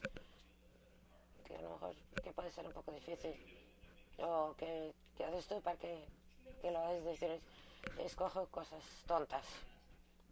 que 1.46 1.56
a 1.56 1.62
lo 1.62 1.70
mejor 1.70 1.94
que 2.22 2.32
puede 2.32 2.52
ser 2.52 2.66
un 2.66 2.72
poco 2.72 2.92
difícil, 2.92 3.34
o 4.18 4.54
que, 4.56 4.92
¿qué 5.16 5.24
haces 5.24 5.46
tú 5.46 5.60
para 5.60 5.76
que, 5.78 6.04
que 6.62 6.70
lo 6.70 6.78
hagas 6.78 7.04
decir, 7.04 7.40
escojo 7.98 8.46
cosas 8.46 8.82
tontas, 9.06 9.44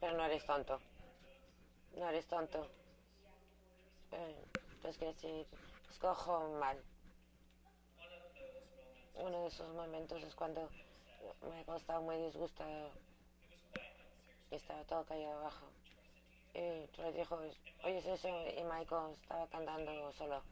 pero 0.01 0.17
no 0.17 0.25
eres 0.25 0.45
tonto 0.45 0.81
no 1.97 2.09
eres 2.09 2.27
tonto. 2.27 2.69
Eh, 4.13 4.45
pues 4.83 4.97
quiere 4.99 5.15
decir, 5.15 5.47
escojo 5.91 6.59
mal. 6.61 6.79
Uno 9.15 9.43
de 9.43 9.49
esos 9.49 9.75
momentos 9.75 10.23
es 10.23 10.35
cuando 10.35 10.69
me 11.43 11.77
estaba 11.77 12.01
muy 12.01 12.17
disgustado 12.19 12.91
y 14.51 14.57
estaba 14.57 14.85
todo 14.85 15.05
callado 15.05 15.41
abajo. 15.41 15.67
Y 16.53 16.87
Troy 16.89 17.13
dijo, 17.13 17.37
oye, 17.85 17.99
es 17.99 18.07
eso, 18.07 18.29
y 18.29 18.63
Michael 18.65 19.15
estaba 19.21 19.47
cantando 19.49 20.13
solo. 20.13 20.43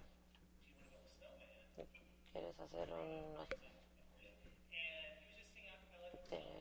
¿Quieres 2.32 2.58
hacer 2.58 2.92
un... 2.92 3.36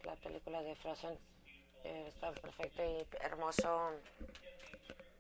La 0.04 0.16
película 0.18 0.62
de 0.62 0.76
Frozen? 0.76 1.33
Eh, 1.84 2.06
está 2.08 2.32
perfecto 2.32 2.82
y 2.82 3.06
hermoso 3.20 3.92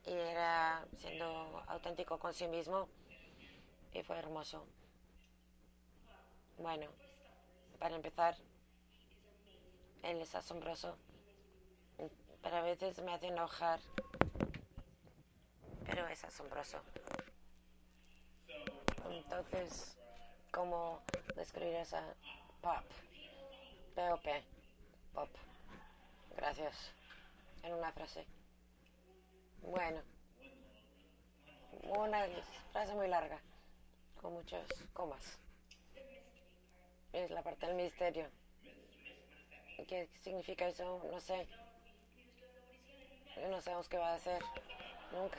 y 0.05 0.13
era 0.13 0.85
siendo 0.97 1.61
auténtico 1.67 2.17
con 2.17 2.33
sí 2.33 2.47
mismo 2.47 2.87
y 3.93 4.01
fue 4.03 4.17
hermoso. 4.17 4.65
Bueno, 6.57 6.87
para 7.79 7.95
empezar, 7.95 8.35
él 10.03 10.21
es 10.21 10.33
asombroso, 10.35 10.95
pero 12.41 12.57
a 12.57 12.61
veces 12.61 12.99
me 13.01 13.13
hace 13.13 13.27
enojar, 13.27 13.79
pero 15.85 16.07
es 16.07 16.23
asombroso. 16.23 16.79
Entonces, 19.09 19.97
¿cómo 20.51 21.01
describir 21.35 21.75
esa 21.75 22.03
pop? 22.61 22.83
POP, 23.95 24.25
pop. 25.13 25.29
Gracias. 26.35 26.91
En 27.63 27.73
una 27.73 27.91
frase. 27.91 28.25
Bueno, 29.61 30.01
una 31.97 32.25
frase 32.71 32.93
muy 32.93 33.07
larga, 33.07 33.39
con 34.21 34.33
muchas 34.33 34.67
comas. 34.93 35.39
Es 37.13 37.31
la 37.31 37.41
parte 37.41 37.67
del 37.67 37.75
misterio. 37.75 38.29
¿Qué 39.87 40.09
significa 40.21 40.67
eso? 40.67 41.01
No 41.11 41.19
sé. 41.19 41.47
No 43.49 43.61
sabemos 43.61 43.87
qué 43.87 43.97
va 43.97 44.11
a 44.11 44.15
hacer. 44.15 44.41
Nunca. 45.11 45.37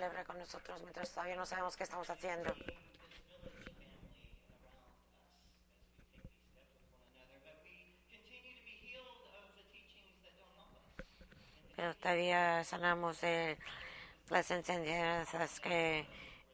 Celebra 0.00 0.24
con 0.24 0.38
nosotros 0.38 0.80
mientras 0.80 1.10
todavía 1.10 1.36
no 1.36 1.44
sabemos 1.44 1.76
qué 1.76 1.82
estamos 1.82 2.08
haciendo. 2.08 2.54
Pero 11.76 11.94
todavía 11.96 12.64
sanamos 12.64 13.20
de 13.20 13.58
las 14.30 14.50
enseñanzas 14.50 15.60
que 15.60 16.06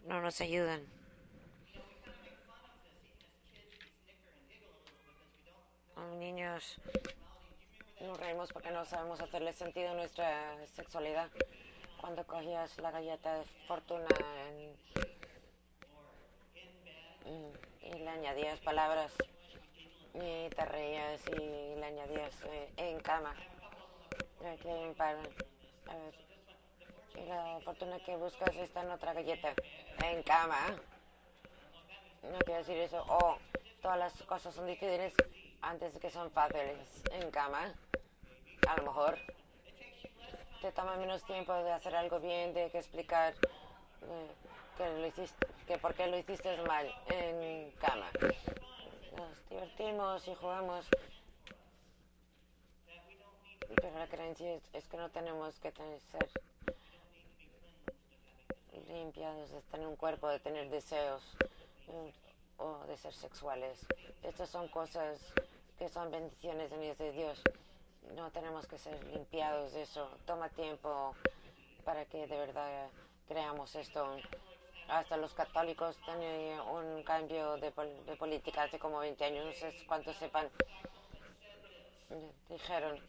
no 0.06 0.20
nos 0.20 0.40
ayudan. 0.40 0.84
Niños 6.18 6.80
nos 8.00 8.18
reímos 8.18 8.52
porque 8.52 8.72
no 8.72 8.84
sabemos 8.84 9.20
hacerle 9.20 9.52
sentido 9.52 9.90
a 9.90 9.94
nuestra 9.94 10.66
sexualidad. 10.66 11.30
Cuando 12.00 12.26
cogías 12.26 12.78
la 12.78 12.90
galleta 12.90 13.38
de 13.38 13.44
fortuna 13.66 14.48
en- 14.48 14.76
y 17.82 17.98
le 17.98 18.08
añadías 18.08 18.58
palabras 18.60 19.12
y 20.14 20.50
te 20.50 20.64
reías 20.64 21.26
y 21.28 21.74
le 21.76 21.84
añadías 21.84 22.42
eh, 22.44 22.72
en 22.76 23.00
cama. 23.00 23.34
Aquí 24.52 24.68
hay 24.68 24.84
un 24.84 24.94
par. 24.94 25.16
A 25.88 25.94
ver. 25.96 26.14
Y 27.16 27.26
la 27.26 27.60
fortuna 27.64 27.98
que 28.04 28.16
buscas 28.16 28.54
está 28.56 28.82
en 28.82 28.90
otra 28.90 29.12
galleta. 29.12 29.54
En 30.00 30.22
cama. 30.22 30.78
No 32.22 32.44
quiero 32.44 32.58
decir 32.58 32.76
eso. 32.76 33.04
O 33.08 33.38
todas 33.82 33.98
las 33.98 34.22
cosas 34.24 34.54
son 34.54 34.66
difíciles 34.66 35.14
antes 35.62 35.94
de 35.94 36.00
que 36.00 36.10
son 36.10 36.30
fáciles. 36.30 37.06
En 37.10 37.30
cama. 37.30 37.74
A 38.66 38.76
lo 38.76 38.82
mejor. 38.82 39.18
Te 40.60 40.72
toma 40.72 40.96
menos 40.96 41.22
tiempo 41.24 41.52
de 41.52 41.72
hacer 41.72 41.94
algo 41.94 42.18
bien, 42.18 42.54
de 42.54 42.70
que 42.70 42.78
explicar 42.78 43.34
eh, 43.34 44.30
que, 44.76 44.88
lo 44.88 45.06
hiciste, 45.06 45.46
que 45.66 45.78
por 45.78 45.94
qué 45.94 46.06
lo 46.06 46.18
hiciste 46.18 46.56
mal 46.62 46.92
en 47.08 47.70
cama. 47.72 48.10
Nos 49.16 49.48
divertimos 49.50 50.26
y 50.26 50.34
jugamos. 50.34 50.86
Pero 53.68 53.98
la 53.98 54.06
creencia 54.06 54.58
es, 54.72 54.88
que 54.88 54.96
no 54.96 55.10
tenemos 55.10 55.58
que 55.60 55.72
tener, 55.72 56.00
ser 56.00 56.28
limpiados, 58.88 59.50
de 59.50 59.60
tener 59.62 59.86
un 59.86 59.96
cuerpo, 59.96 60.28
de 60.28 60.38
tener 60.40 60.70
deseos 60.70 61.22
mm, 61.88 62.62
o 62.62 62.86
de 62.86 62.96
ser 62.96 63.12
sexuales. 63.12 63.86
Estas 64.22 64.48
son 64.48 64.68
cosas 64.68 65.20
que 65.78 65.88
son 65.88 66.10
bendiciones 66.10 66.70
de 66.70 67.12
Dios. 67.12 67.42
No 68.14 68.30
tenemos 68.30 68.66
que 68.66 68.78
ser 68.78 69.02
limpiados 69.04 69.72
de 69.72 69.82
eso. 69.82 70.08
Toma 70.26 70.48
tiempo 70.50 71.14
para 71.84 72.04
que 72.04 72.26
de 72.26 72.36
verdad 72.36 72.88
creamos 73.28 73.74
esto. 73.74 74.16
Hasta 74.88 75.16
los 75.16 75.34
católicos 75.34 75.96
tienen 76.04 76.60
un 76.60 77.02
cambio 77.02 77.56
de, 77.56 77.72
pol- 77.72 78.06
de 78.06 78.16
política 78.16 78.62
hace 78.64 78.78
como 78.78 78.98
20 79.00 79.24
años, 79.24 79.44
no 79.46 79.52
sé 79.52 79.74
cuántos 79.86 80.16
sepan. 80.16 80.48
Dijeron, 82.48 83.00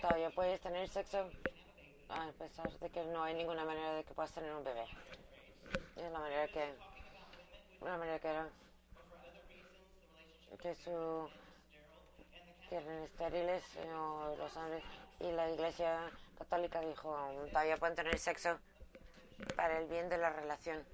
todavía 0.00 0.30
puedes 0.30 0.60
tener 0.60 0.88
sexo 0.88 1.28
a 2.08 2.30
pesar 2.38 2.70
de 2.78 2.90
que 2.90 3.04
no 3.04 3.22
hay 3.24 3.34
ninguna 3.34 3.64
manera 3.64 3.94
de 3.94 4.04
que 4.04 4.14
puedas 4.14 4.32
tener 4.32 4.54
un 4.54 4.62
bebé. 4.64 4.84
Es 5.96 6.10
la 6.10 6.18
manera 6.20 6.48
que, 6.48 6.74
la 7.80 7.96
manera 7.96 8.18
que 8.18 8.28
era, 8.28 8.48
que 10.60 10.74
su, 10.74 11.28
estériles 12.78 13.62
eh, 13.76 13.94
o 13.94 14.34
los 14.36 14.56
hombres 14.56 14.82
y 15.20 15.30
la 15.32 15.50
iglesia 15.50 16.10
católica 16.38 16.80
dijo 16.80 17.16
todavía 17.50 17.76
pueden 17.76 17.96
tener 17.96 18.18
sexo 18.18 18.58
para 19.56 19.78
el 19.78 19.88
bien 19.88 20.08
de 20.08 20.18
la 20.18 20.30
relación. 20.30 20.84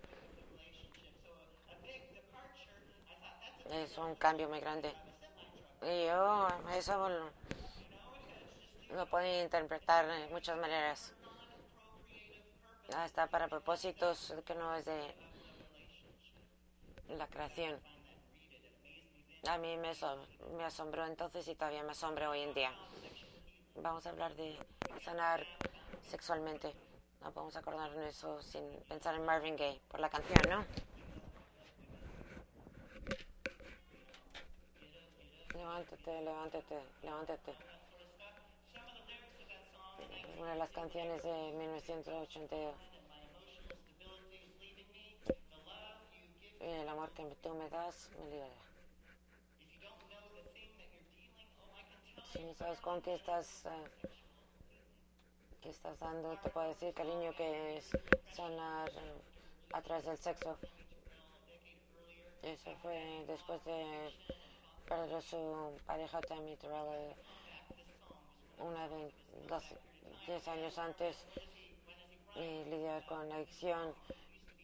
Es 3.71 3.97
un 3.99 4.15
cambio 4.17 4.49
muy 4.49 4.61
grande. 4.61 4.93
Y 5.83 6.07
yo 6.07 6.49
eso 6.75 7.09
lo, 7.09 7.31
lo 8.95 9.07
puedo 9.07 9.43
interpretar 9.43 10.07
de 10.07 10.27
muchas 10.29 10.57
maneras. 10.57 11.13
Hasta 12.97 13.27
para 13.27 13.49
propósitos 13.49 14.35
que 14.47 14.55
no 14.55 14.75
es 14.75 14.85
de 14.87 15.15
la 17.09 17.27
creación. 17.27 17.79
A 19.47 19.57
mí 19.59 19.77
me, 19.77 19.91
asom- 19.93 20.27
me 20.57 20.65
asombró 20.65 21.07
entonces 21.07 21.47
y 21.49 21.55
todavía 21.55 21.83
me 21.83 21.93
asombra 21.93 22.29
hoy 22.29 22.41
en 22.43 22.55
día. 22.55 22.73
Vamos 23.77 24.07
a 24.07 24.11
hablar 24.11 24.35
de 24.35 24.59
sanar 25.05 25.47
sexualmente. 26.03 26.75
No 27.21 27.33
podemos 27.33 27.57
acordarnos 27.57 27.97
de 27.99 28.09
eso 28.09 28.43
sin 28.43 28.65
pensar 28.89 29.15
en 29.15 29.25
Marvin 29.25 29.57
Gaye 29.57 29.81
por 29.89 30.01
la 30.01 30.11
canción, 30.11 30.41
¿no? 30.49 30.65
Levántate, 35.55 36.23
levántate, 36.23 36.83
levántate. 37.03 37.55
Una 40.39 40.53
de 40.53 40.59
las 40.59 40.71
canciones 40.71 41.23
de 41.23 41.53
1982. 41.53 42.75
Y 46.61 46.65
el 46.65 46.89
amor 46.89 47.11
que 47.13 47.25
tú 47.43 47.55
me 47.55 47.69
das 47.71 48.11
me 48.19 48.31
libera. 48.31 48.68
Si 52.39 52.45
no 52.45 52.55
sabes 52.55 52.79
con 52.79 53.03
qué 53.03 53.15
estás, 53.15 53.67
eh, 53.67 53.71
qué 55.61 55.71
estás 55.71 55.99
dando, 55.99 56.37
te 56.37 56.49
puedo 56.51 56.69
decir, 56.69 56.95
cariño, 56.95 57.33
que 57.37 57.79
es 57.79 57.91
sanar 58.33 58.89
eh, 58.91 59.73
a 59.73 59.83
través 59.83 60.05
del 60.05 60.17
sexo. 60.17 60.57
Eso 62.45 62.77
fue 62.81 63.25
después 63.27 63.65
de 63.65 64.15
perder 64.89 65.21
su 65.21 65.77
pareja 65.85 66.21
Tammy 66.21 66.55
Terrell, 66.59 67.13
una 68.59 68.89
de 68.89 69.13
12, 69.49 69.77
10 70.29 70.49
años 70.49 70.79
antes, 70.79 71.17
y 72.37 72.65
lidiar 72.67 73.05
con 73.07 73.29
la 73.29 73.35
adicción. 73.35 73.93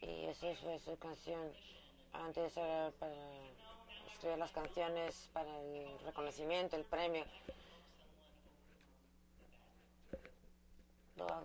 Y 0.01 0.27
esa 0.27 0.55
fue 0.63 0.79
su 0.79 0.97
canción. 0.97 1.53
Antes 2.13 2.57
era 2.57 2.93
para 3.01 3.17
escribir 4.13 4.39
las 4.39 4.53
canciones, 4.53 5.29
para 5.33 5.59
el 5.59 5.99
reconocimiento, 6.05 6.77
el 6.77 6.85
premio. 6.85 7.25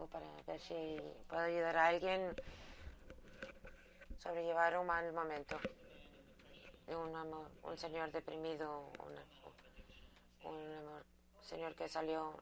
Para 0.07 0.25
ver 0.47 0.59
si 0.61 0.97
puedo 1.27 1.41
ayudar 1.43 1.75
a 1.77 1.87
alguien 1.87 2.33
sobrellevar 4.17 4.77
un 4.77 4.87
mal 4.87 5.11
momento. 5.13 5.59
Un, 6.87 7.15
amor- 7.15 7.51
un 7.63 7.77
señor 7.77 8.11
deprimido, 8.11 8.91
un 10.43 11.03
señor 11.43 11.75
que 11.75 11.87
salió 11.87 12.33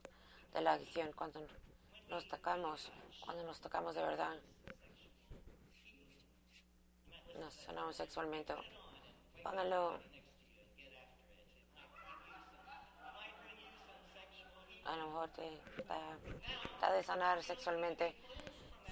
de 0.53 0.61
la 0.61 0.73
adicción 0.73 1.11
cuando 1.13 1.41
nos 2.09 2.27
tocamos, 2.29 2.89
cuando 3.25 3.43
nos 3.43 3.59
tocamos 3.59 3.95
de 3.95 4.01
verdad. 4.01 4.35
Nos 7.39 7.53
sanamos 7.53 7.95
sexualmente. 7.95 8.53
Póngalo. 9.43 9.99
A 14.85 14.95
lo 14.95 15.07
mejor 15.07 15.29
te 15.31 15.53
está, 15.77 16.17
de 16.85 17.03
sanar 17.03 17.43
sexualmente. 17.43 18.15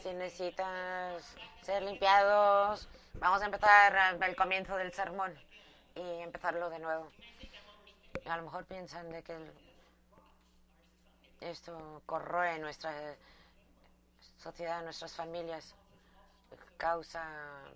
Si 0.02 0.12
necesitas 0.14 1.36
ser 1.62 1.84
limpiados, 1.84 2.90
vamos 3.16 3.42
a 3.42 3.46
empezar 3.46 4.22
el 4.22 4.36
comienzo 4.36 4.76
del 4.76 4.92
sermón 4.92 5.34
y 5.94 6.02
empezarlo 6.22 6.70
de 6.70 6.80
nuevo. 6.80 7.12
A 8.26 8.38
lo 8.38 8.44
mejor 8.44 8.66
piensan 8.66 9.12
de 9.12 9.24
que 9.24 9.38
Esto 11.42 12.02
corroe 12.06 12.58
nuestra 12.60 12.92
sociedad, 14.40 14.84
nuestras 14.84 15.14
familias, 15.14 15.76
causa 16.78 17.24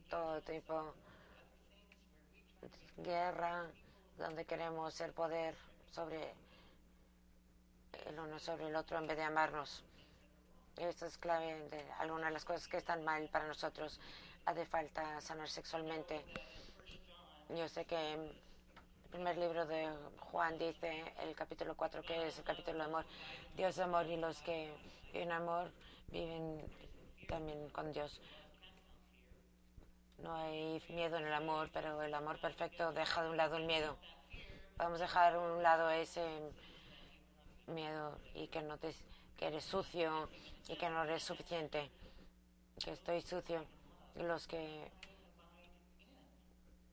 todo 0.09 0.41
tipo 0.41 0.95
de 2.97 3.03
guerra, 3.03 3.67
donde 4.17 4.45
queremos 4.45 4.99
el 5.01 5.13
poder 5.13 5.55
sobre 5.91 6.33
el 8.07 8.19
uno 8.19 8.39
sobre 8.39 8.67
el 8.67 8.75
otro 8.75 8.97
en 8.97 9.07
vez 9.07 9.17
de 9.17 9.23
amarnos. 9.23 9.83
Esto 10.79 11.07
es 11.07 11.17
clave 11.17 11.67
de 11.69 11.85
algunas 11.99 12.27
de 12.27 12.33
las 12.33 12.45
cosas 12.45 12.69
que 12.69 12.77
están 12.77 13.03
mal 13.03 13.27
para 13.27 13.45
nosotros. 13.45 13.99
Hace 14.45 14.65
falta 14.65 15.19
sanar 15.19 15.49
sexualmente. 15.49 16.23
Yo 17.49 17.67
sé 17.67 17.83
que 17.83 18.13
el 18.13 18.31
primer 19.11 19.37
libro 19.37 19.65
de 19.65 19.89
Juan 20.31 20.57
dice, 20.57 21.13
el 21.21 21.35
capítulo 21.35 21.75
4, 21.75 22.01
que 22.03 22.27
es 22.27 22.37
el 22.37 22.45
capítulo 22.45 22.77
de 22.77 22.83
amor. 22.85 23.05
Dios 23.57 23.75
es 23.75 23.79
amor 23.79 24.07
y 24.07 24.15
los 24.15 24.41
que 24.41 24.73
viven 25.11 25.33
amor 25.33 25.69
viven 26.07 26.63
también 27.27 27.69
con 27.71 27.91
Dios. 27.91 28.21
No 30.19 30.33
hay 30.33 30.81
miedo 30.87 31.17
en 31.17 31.27
el 31.27 31.33
amor, 31.33 31.69
pero 31.73 32.01
el 32.01 32.13
amor 32.13 32.39
perfecto 32.39 32.93
deja 32.93 33.21
de 33.23 33.29
un 33.29 33.35
lado 33.35 33.57
el 33.57 33.65
miedo. 33.65 33.97
Podemos 34.77 35.01
dejar 35.01 35.33
de 35.33 35.39
un 35.39 35.61
lado 35.61 35.89
ese 35.89 36.25
miedo 37.67 38.17
y 38.33 38.47
que 38.47 38.61
no 38.61 38.77
te, 38.77 38.93
que 39.39 39.47
eres 39.47 39.63
sucio 39.63 40.29
y 40.67 40.75
que 40.75 40.89
no 40.89 41.03
eres 41.03 41.23
suficiente, 41.23 41.89
que 42.83 42.91
estoy 42.91 43.21
sucio. 43.21 43.65
Y 44.15 44.23
los 44.23 44.45
que, 44.47 44.91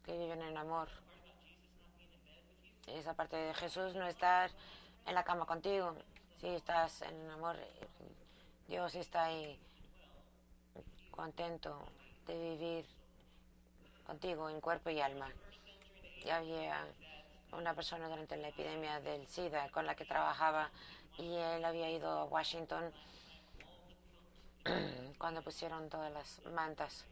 que 0.04 0.16
viven 0.16 0.40
en 0.42 0.56
amor. 0.56 0.88
Esa 2.86 3.14
parte 3.14 3.34
de 3.34 3.52
Jesús 3.54 3.96
no 3.96 4.06
estar 4.06 4.48
en 5.06 5.14
la 5.14 5.24
cama 5.24 5.44
contigo. 5.44 5.96
Si 6.40 6.46
estás 6.46 7.02
en 7.02 7.30
amor, 7.30 7.56
Dios 8.68 8.94
está 8.94 9.24
ahí 9.24 9.58
contento 11.10 11.82
de 12.28 12.38
vivir 12.38 12.86
contigo 14.06 14.48
en 14.48 14.60
cuerpo 14.60 14.90
y 14.90 15.00
alma. 15.00 15.32
Ya 16.24 16.36
había 16.36 16.86
una 17.50 17.74
persona 17.74 18.08
durante 18.08 18.36
la 18.36 18.48
epidemia 18.48 19.00
del 19.00 19.26
SIDA 19.26 19.68
con 19.70 19.84
la 19.84 19.96
que 19.96 20.04
trabajaba 20.04 20.70
y 21.18 21.34
él 21.34 21.64
había 21.64 21.90
ido 21.90 22.08
a 22.08 22.24
Washington 22.24 22.92
cuando 25.18 25.42
pusieron 25.42 25.88
todas 25.88 26.12
las 26.12 26.44
mantas, 26.52 27.06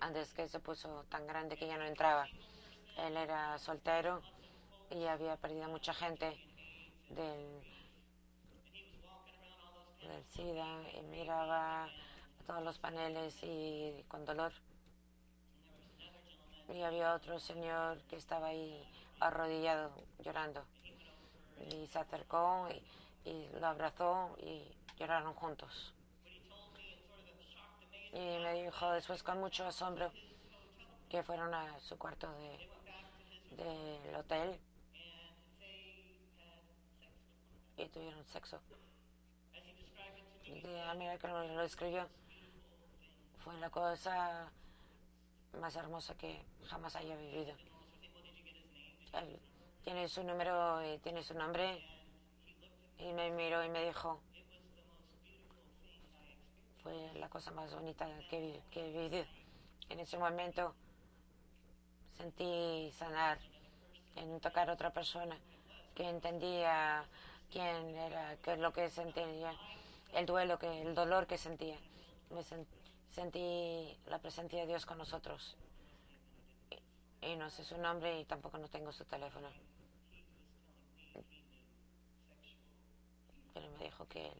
antes 0.00 0.32
que 0.34 0.48
se 0.48 0.60
puso 0.60 1.04
tan 1.08 1.26
grande 1.26 1.56
que 1.56 1.66
ya 1.66 1.76
no 1.76 1.84
entraba. 1.84 2.28
Él 2.96 3.16
era 3.16 3.58
soltero 3.58 4.22
y 4.90 5.04
había 5.06 5.36
perdido 5.36 5.68
mucha 5.68 5.92
gente 5.94 6.38
del, 7.10 7.62
SIDA 10.30 10.82
y 10.98 11.02
miraba 11.02 11.88
todos 12.46 12.62
los 12.62 12.78
paneles 12.78 13.36
y 13.42 14.04
con 14.08 14.24
dolor. 14.24 14.52
Y 16.68 16.82
había 16.82 17.14
otro 17.14 17.40
señor 17.40 18.02
que 18.02 18.16
estaba 18.16 18.48
ahí 18.48 18.86
arrodillado 19.20 19.92
llorando. 20.18 20.64
Y 21.60 21.86
se 21.86 21.98
acercó 21.98 22.68
y, 23.24 23.48
lo 23.58 23.66
abrazó 23.66 24.36
y 24.38 24.62
lloraron 24.98 25.34
juntos. 25.34 25.94
Y 28.12 28.18
me 28.18 28.62
dijo 28.62 28.92
después 28.92 29.22
con 29.22 29.40
mucho 29.40 29.66
asombro 29.66 30.12
que 31.08 31.22
fueron 31.22 31.52
a 31.54 31.78
su 31.80 31.98
cuarto 31.98 32.28
del 33.50 34.14
hotel 34.16 34.58
y 37.76 37.88
tuvieron 37.88 38.24
sexo. 38.26 38.60
Y 40.44 40.78
a 40.86 40.94
mí 40.94 41.06
que 41.18 41.28
lo 41.28 41.62
escribió 41.62 42.08
fue 43.42 43.54
la 43.58 43.70
cosa 43.70 44.50
más 45.60 45.76
hermosa 45.76 46.16
que 46.16 46.42
jamás 46.66 46.96
haya 46.96 47.16
vivido. 47.16 47.54
Tiene 49.84 50.08
su 50.08 50.24
número 50.24 50.82
y 50.84 50.98
tiene 50.98 51.22
su 51.22 51.34
nombre. 51.34 51.82
Y 52.98 53.12
me 53.12 53.30
miró 53.30 53.64
y 53.64 53.68
me 53.68 53.84
dijo, 53.84 54.20
fue 56.82 57.12
la 57.14 57.28
cosa 57.28 57.50
más 57.52 57.72
bonita 57.74 58.06
que, 58.30 58.60
que 58.70 58.88
he 58.88 58.92
vivido. 58.92 59.24
En 59.88 60.00
ese 60.00 60.18
momento 60.18 60.74
sentí 62.16 62.90
sanar 62.92 63.38
en 64.16 64.40
tocar 64.40 64.70
a 64.70 64.74
otra 64.74 64.92
persona 64.92 65.38
que 65.94 66.08
entendía 66.08 67.04
quién 67.50 67.96
era, 67.96 68.36
qué 68.42 68.54
es 68.54 68.58
lo 68.58 68.72
que 68.72 68.88
sentía, 68.88 69.54
el 70.12 70.26
duelo, 70.26 70.58
que, 70.58 70.82
el 70.82 70.94
dolor 70.94 71.26
que 71.26 71.38
sentía. 71.38 71.78
Me 72.30 72.42
sentí 72.42 72.84
sentí 73.14 73.96
la 74.06 74.18
presencia 74.18 74.60
de 74.60 74.66
Dios 74.66 74.84
con 74.84 74.98
nosotros. 74.98 75.56
Y, 77.22 77.36
no 77.36 77.48
sé 77.48 77.64
su 77.64 77.78
nombre 77.78 78.20
y 78.20 78.24
tampoco 78.24 78.58
no 78.58 78.68
tengo 78.68 78.92
su 78.92 79.04
teléfono. 79.04 79.48
Que 84.08 84.30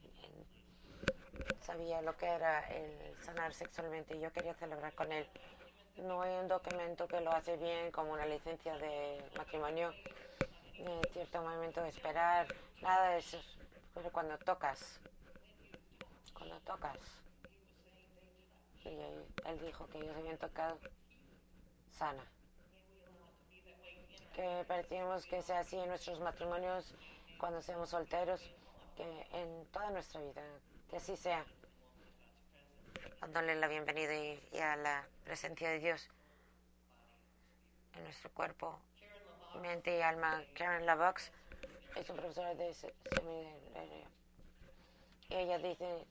sabía 1.60 2.02
lo 2.02 2.16
que 2.16 2.26
era 2.26 2.60
el 2.68 3.16
sanar 3.22 3.52
sexualmente 3.52 4.16
y 4.16 4.20
yo 4.20 4.32
quería 4.32 4.54
celebrar 4.54 4.94
con 4.94 5.10
él. 5.10 5.26
No 5.96 6.22
hay 6.22 6.34
un 6.36 6.48
documento 6.48 7.06
que 7.06 7.20
lo 7.20 7.30
hace 7.32 7.56
bien 7.56 7.90
como 7.90 8.12
una 8.12 8.26
licencia 8.26 8.76
de 8.76 9.24
matrimonio, 9.36 9.92
ni 10.78 11.00
cierto 11.12 11.42
momento 11.42 11.82
de 11.82 11.88
esperar, 11.88 12.46
nada 12.82 13.10
de 13.10 13.18
eso. 13.18 13.40
Pero 13.94 14.10
cuando 14.10 14.36
tocas, 14.38 15.00
cuando 16.32 16.58
tocas, 16.60 16.98
y 18.84 18.88
él 18.88 19.60
dijo 19.64 19.86
que 19.86 19.98
ellos 19.98 20.16
habían 20.16 20.36
tocado 20.36 20.78
sana. 21.90 22.24
Que 24.34 24.64
pretendemos 24.66 25.24
que 25.26 25.42
sea 25.42 25.60
así 25.60 25.78
en 25.78 25.88
nuestros 25.88 26.20
matrimonios 26.20 26.94
cuando 27.38 27.62
seamos 27.62 27.90
solteros, 27.90 28.42
que 28.96 29.26
en 29.32 29.66
toda 29.66 29.90
nuestra 29.90 30.20
vida, 30.20 30.42
que 30.90 30.96
así 30.96 31.16
sea. 31.16 31.44
Dándole 33.20 33.54
la 33.54 33.68
bienvenida 33.68 34.14
y, 34.14 34.58
a 34.58 34.76
la 34.76 35.06
presencia 35.24 35.70
de 35.70 35.78
Dios 35.78 36.08
en 37.94 38.04
nuestro 38.04 38.30
cuerpo, 38.30 38.78
mente 39.62 39.96
y 39.96 40.02
alma. 40.02 40.42
Karen 40.54 40.84
Lavox 40.84 41.30
es 41.96 42.10
un 42.10 42.16
profesor 42.16 42.56
de 42.56 42.74
seminario. 42.74 44.06
Y 45.30 45.34
ella 45.34 45.58
dice 45.58 46.06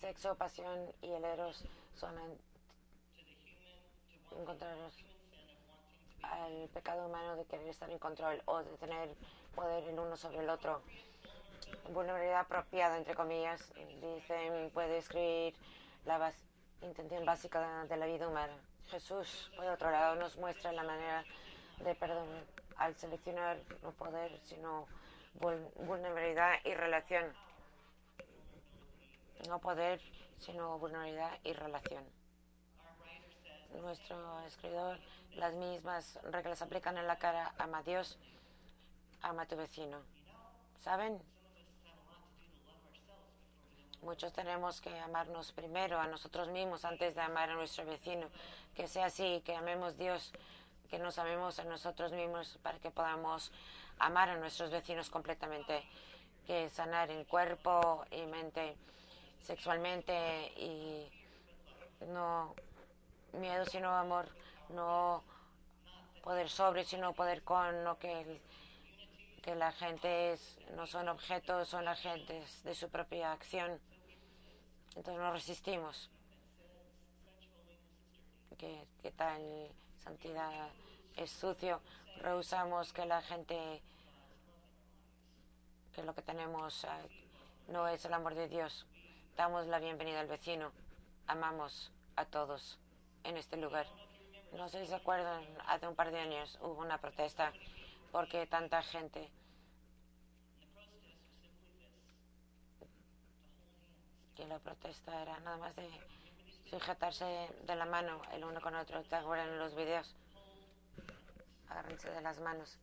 sexo, 0.00 0.34
pasión 0.36 0.92
y 1.02 1.12
el 1.12 1.24
eros 1.24 1.64
son 1.94 2.14
encontraros 4.38 4.94
al 6.22 6.68
pecado 6.68 7.06
humano 7.06 7.36
de 7.36 7.44
querer 7.44 7.68
estar 7.68 7.90
en 7.90 7.98
control 7.98 8.42
o 8.46 8.62
de 8.62 8.76
tener 8.78 9.14
poder 9.54 9.84
el 9.84 9.98
uno 9.98 10.16
sobre 10.16 10.38
el 10.38 10.50
otro. 10.50 10.82
Vulnerabilidad 11.92 12.40
apropiada, 12.40 12.96
entre 12.96 13.14
comillas, 13.14 13.72
dicen, 14.00 14.70
puede 14.72 14.98
escribir 14.98 15.54
la 16.04 16.32
intención 16.82 17.24
básica 17.24 17.84
de 17.84 17.96
la 17.96 18.06
vida 18.06 18.28
humana. 18.28 18.54
Jesús, 18.90 19.50
por 19.56 19.66
otro 19.66 19.90
lado, 19.90 20.16
nos 20.16 20.36
muestra 20.36 20.72
la 20.72 20.82
manera 20.82 21.24
de 21.84 21.94
perdonar 21.94 22.44
al 22.78 22.94
seleccionar 22.94 23.58
no 23.82 23.90
poder, 23.92 24.38
sino 24.44 24.86
vulnerabilidad 25.76 26.54
y 26.64 26.74
relación 26.74 27.34
no 29.46 29.60
poder, 29.60 30.00
sino 30.38 30.78
vulnerabilidad 30.78 31.38
y 31.44 31.52
relación. 31.52 32.04
Nuestro 33.80 34.40
escritor, 34.40 34.98
las 35.34 35.54
mismas 35.54 36.18
reglas 36.24 36.62
aplican 36.62 36.98
en 36.98 37.06
la 37.06 37.16
cara, 37.16 37.52
ama 37.58 37.78
a 37.78 37.82
Dios, 37.82 38.18
ama 39.22 39.42
a 39.42 39.46
tu 39.46 39.56
vecino. 39.56 40.00
¿Saben? 40.80 41.20
Muchos 44.02 44.32
tenemos 44.32 44.80
que 44.80 44.96
amarnos 45.00 45.52
primero 45.52 46.00
a 46.00 46.06
nosotros 46.06 46.48
mismos 46.48 46.84
antes 46.84 47.14
de 47.14 47.20
amar 47.20 47.50
a 47.50 47.54
nuestro 47.54 47.84
vecino. 47.84 48.28
Que 48.74 48.86
sea 48.86 49.06
así, 49.06 49.42
que 49.44 49.54
amemos 49.54 49.96
Dios, 49.98 50.32
que 50.88 50.98
nos 50.98 51.18
amemos 51.18 51.58
a 51.58 51.64
nosotros 51.64 52.12
mismos 52.12 52.58
para 52.62 52.78
que 52.78 52.90
podamos 52.90 53.50
amar 53.98 54.28
a 54.28 54.36
nuestros 54.36 54.70
vecinos 54.70 55.10
completamente. 55.10 55.82
Que 56.46 56.68
sanar 56.70 57.10
en 57.10 57.24
cuerpo 57.24 58.04
y 58.10 58.22
mente 58.26 58.76
sexualmente 59.42 60.52
y 60.56 61.10
no 62.06 62.54
miedo 63.32 63.64
sino 63.66 63.94
amor, 63.94 64.28
no 64.70 65.22
poder 66.22 66.48
sobre 66.48 66.84
sino 66.84 67.12
poder 67.12 67.42
con, 67.42 67.84
no 67.84 67.98
que, 67.98 68.40
que 69.42 69.54
la 69.54 69.72
gente 69.72 70.32
es, 70.32 70.58
no 70.74 70.86
son 70.86 71.08
objetos, 71.08 71.68
son 71.68 71.88
agentes 71.88 72.62
de 72.64 72.74
su 72.74 72.88
propia 72.88 73.32
acción. 73.32 73.80
Entonces 74.96 75.22
no 75.22 75.32
resistimos. 75.32 76.10
Que, 78.56 78.86
que 79.02 79.12
tal 79.12 79.70
santidad 80.02 80.68
es 81.16 81.30
sucio, 81.30 81.80
rehusamos 82.20 82.92
que 82.92 83.06
la 83.06 83.22
gente 83.22 83.82
porque 85.98 86.06
lo 86.06 86.14
que 86.14 86.22
tenemos 86.22 86.84
eh, 86.84 86.88
no 87.66 87.88
es 87.88 88.04
el 88.04 88.14
amor 88.14 88.36
de 88.36 88.46
Dios. 88.46 88.86
Damos 89.36 89.66
la 89.66 89.80
bienvenida 89.80 90.20
al 90.20 90.28
vecino. 90.28 90.70
Amamos 91.26 91.90
a 92.14 92.24
todos 92.24 92.78
en 93.24 93.36
este 93.36 93.56
lugar. 93.56 93.84
No 94.52 94.68
sé 94.68 94.82
si 94.82 94.86
se 94.86 94.94
acuerdan, 94.94 95.44
hace 95.66 95.88
un 95.88 95.96
par 95.96 96.12
de 96.12 96.20
años 96.20 96.56
hubo 96.62 96.82
una 96.82 96.98
protesta 96.98 97.52
porque 98.12 98.46
tanta 98.46 98.82
gente 98.82 99.30
que 104.34 104.46
la 104.46 104.58
protesta 104.58 105.20
era 105.22 105.38
nada 105.40 105.56
más 105.56 105.74
de 105.74 105.88
sujetarse 106.70 107.24
de 107.64 107.76
la 107.76 107.86
mano 107.86 108.20
el 108.32 108.44
uno 108.44 108.60
con 108.60 108.74
el 108.74 108.80
otro. 108.80 109.02
¿Te 109.02 109.16
en 109.16 109.58
los 109.58 109.74
videos? 109.74 110.14
Agárrense 111.68 112.10
de 112.10 112.20
las 112.20 112.38
manos 112.40 112.78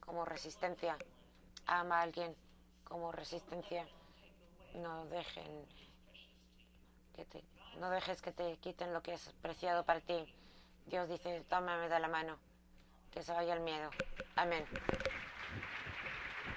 como 0.00 0.24
resistencia. 0.24 0.98
Ama 1.66 2.00
a 2.00 2.02
alguien 2.02 2.34
como 2.84 3.12
resistencia. 3.12 3.86
No 4.74 5.06
dejen 5.06 5.66
que 7.14 7.24
te, 7.24 7.42
no 7.78 7.90
dejes 7.90 8.20
que 8.20 8.32
te 8.32 8.56
quiten 8.58 8.92
lo 8.92 9.02
que 9.02 9.14
es 9.14 9.32
preciado 9.40 9.84
para 9.84 10.00
ti. 10.00 10.34
Dios 10.86 11.08
dice, 11.08 11.44
tómame 11.48 11.88
de 11.88 11.98
la 12.00 12.08
mano, 12.08 12.38
que 13.16 13.22
se 13.22 13.32
vaya 13.32 13.54
el 13.54 13.60
miedo. 13.60 13.88
Amén. 14.36 14.62